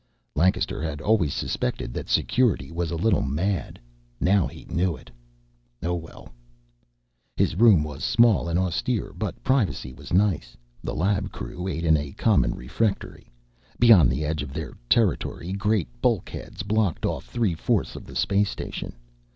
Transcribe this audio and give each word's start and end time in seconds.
Lancaster 0.33 0.81
had 0.81 0.99
always 0.99 1.31
suspected 1.31 1.93
that 1.93 2.09
Security 2.09 2.71
was 2.71 2.89
a 2.89 2.95
little 2.95 3.21
mad. 3.21 3.79
Now 4.19 4.47
he 4.47 4.65
knew 4.65 4.97
it. 4.97 5.11
Oh, 5.83 5.93
well 5.93 6.29
His 7.37 7.55
room 7.55 7.83
was 7.83 8.03
small 8.03 8.49
and 8.49 8.57
austere, 8.57 9.13
but 9.15 9.43
privacy 9.43 9.93
was 9.93 10.11
nice. 10.11 10.57
The 10.83 10.95
lab 10.95 11.31
crew 11.31 11.67
ate 11.67 11.85
in 11.85 11.97
a 11.97 12.13
common 12.13 12.55
refectory. 12.55 13.27
Beyond 13.77 14.09
the 14.09 14.25
edge 14.25 14.41
of 14.41 14.53
their 14.53 14.73
territory, 14.89 15.53
great 15.53 15.87
bulkheads 16.01 16.63
blocked 16.63 17.05
off 17.05 17.25
three 17.27 17.53
fourths 17.53 17.95
of 17.95 18.05
the 18.07 18.15
space 18.15 18.49
station. 18.49 18.95